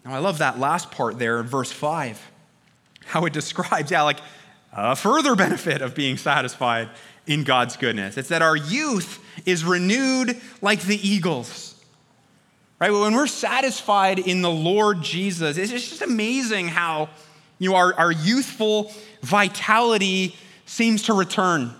[0.04, 2.30] Now, I love that last part there in verse 5,
[3.06, 4.20] how it describes, yeah, like
[4.72, 6.88] a further benefit of being satisfied
[7.26, 8.16] in God's goodness.
[8.16, 11.74] It's that our youth is renewed like the eagles.
[12.78, 12.90] Right?
[12.90, 17.10] When we're satisfied in the Lord Jesus, it's just amazing how
[17.58, 18.90] you know, our, our youthful
[19.22, 20.34] vitality
[20.64, 21.74] seems to return.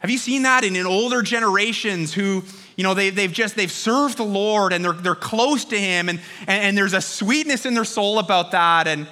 [0.00, 2.42] Have you seen that in, in older generations who
[2.76, 6.08] you know, they, they've just, they've served the Lord and they're, they're close to Him
[6.08, 8.88] and, and, and there's a sweetness in their soul about that.
[8.88, 9.06] And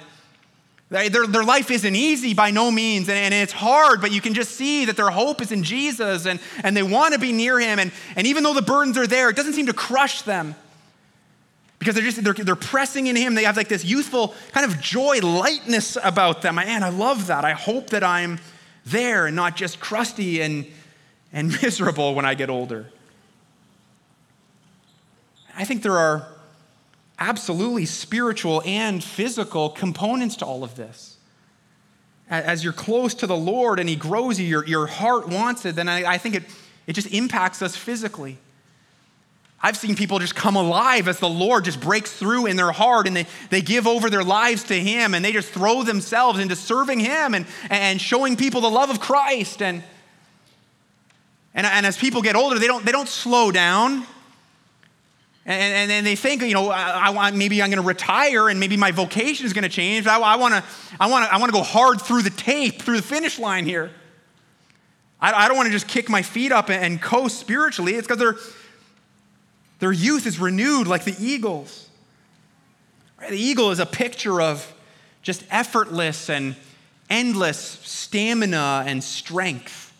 [0.89, 4.21] they, their, their life isn't easy by no means and, and it's hard, but you
[4.21, 7.31] can just see that their hope is in Jesus and, and they want to be
[7.31, 7.79] near Him.
[7.79, 10.55] And, and even though the burdens are there, it doesn't seem to crush them
[11.81, 14.79] because they're just they're, they're pressing in him they have like this youthful kind of
[14.79, 18.39] joy lightness about them man i love that i hope that i'm
[18.85, 20.67] there and not just crusty and
[21.33, 22.85] and miserable when i get older
[25.55, 26.27] I think there are
[27.19, 31.17] absolutely spiritual and physical components to all of this.
[32.29, 35.75] As you're close to the Lord and He grows you, your, your heart wants it,
[35.75, 36.43] then I, I think it,
[36.87, 38.37] it just impacts us physically.
[39.63, 43.05] I've seen people just come alive as the Lord just breaks through in their heart
[43.05, 46.55] and they, they give over their lives to Him and they just throw themselves into
[46.55, 49.61] serving Him and, and showing people the love of Christ.
[49.61, 49.83] And,
[51.53, 54.07] and, and as people get older, they don't, they don't slow down.
[55.43, 58.77] And, and, they think, you know, I, I maybe I'm going to retire and maybe
[58.77, 60.05] my vocation is going to change.
[60.05, 60.63] I, I want to
[60.99, 63.91] I wanna, I wanna go hard through the tape, through the finish line here.
[65.19, 67.95] I, I don't want to just kick my feet up and, and coast spiritually.
[67.95, 68.35] It's because their,
[69.79, 71.89] their youth is renewed like the eagles.
[73.19, 74.73] The eagle is a picture of
[75.21, 76.55] just effortless and
[77.09, 79.90] endless stamina and strength,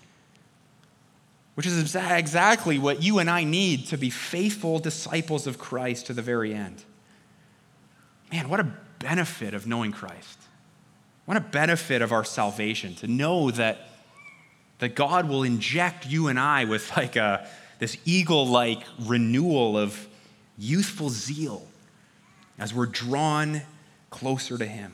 [1.55, 6.13] which is exactly what you and I need to be faithful disciples of Christ to
[6.13, 6.83] the very end.
[8.31, 10.39] Man, what a benefit of knowing Christ.
[11.25, 13.89] What a benefit of our salvation to know that,
[14.79, 17.47] that God will inject you and I with like a,
[17.79, 20.07] this eagle like renewal of
[20.57, 21.67] youthful zeal
[22.57, 23.61] as we're drawn
[24.09, 24.93] closer to Him.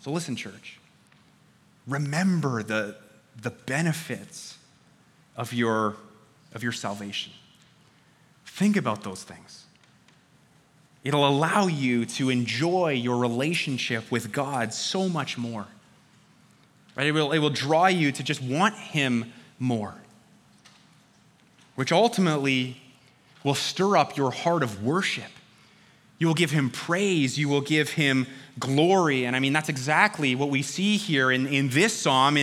[0.00, 0.78] So, listen, church,
[1.86, 2.96] remember the,
[3.40, 4.58] the benefits
[5.36, 5.96] of your,
[6.54, 7.32] of your salvation.
[8.44, 9.66] Think about those things.
[11.04, 15.66] It'll allow you to enjoy your relationship with God so much more.
[16.96, 17.06] Right?
[17.06, 19.94] It will, it will draw you to just want Him more,
[21.76, 22.80] which ultimately
[23.44, 25.30] will stir up your heart of worship.
[26.18, 28.26] You will give Him praise, you will give Him
[28.58, 29.26] glory.
[29.26, 32.36] And I mean, that's exactly what we see here in, in this psalm.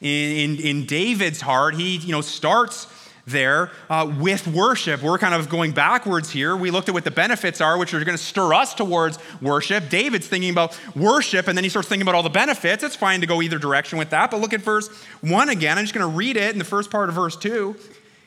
[0.00, 2.86] In, in, in David's heart, he you know, starts
[3.30, 5.02] there uh, with worship.
[5.02, 6.56] We're kind of going backwards here.
[6.56, 9.88] We looked at what the benefits are, which are going to stir us towards worship.
[9.88, 12.82] David's thinking about worship, and then he starts thinking about all the benefits.
[12.82, 14.30] It's fine to go either direction with that.
[14.30, 14.88] But look at verse
[15.20, 15.78] 1 again.
[15.78, 17.76] I'm just going to read it in the first part of verse 2.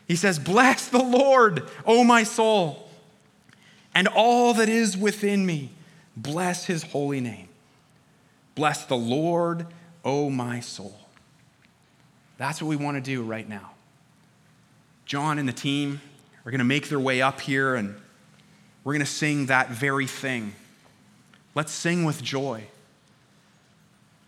[0.08, 2.90] He says, Bless the Lord, O my soul,
[3.96, 5.72] and all that is within me.
[6.16, 7.48] Bless his holy name.
[8.56, 9.68] Bless the Lord,
[10.04, 11.01] O my soul.
[12.42, 13.70] That's what we want to do right now.
[15.06, 16.02] John and the team
[16.44, 17.94] are going to make their way up here and
[18.84, 20.56] we're going to sing that very thing.
[21.54, 22.64] Let's sing with joy.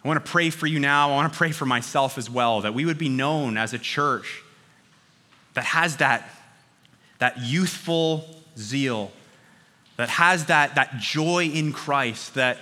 [0.03, 1.09] I want to pray for you now.
[1.09, 3.80] I want to pray for myself as well that we would be known as a
[3.80, 4.43] church
[5.55, 6.30] that has that,
[7.18, 8.28] that youthful
[8.59, 9.11] zeal,
[9.97, 12.59] that has that, that joy in Christ, that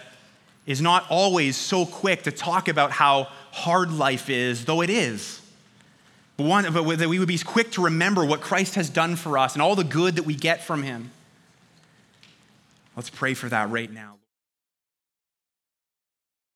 [0.65, 5.40] is not always so quick to talk about how hard life is, though it is.
[6.41, 9.37] But, one, but that we would be quick to remember what Christ has done for
[9.37, 11.11] us and all the good that we get from him.
[12.95, 14.10] Let's pray for that right now.